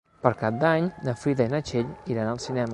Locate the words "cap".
0.39-0.57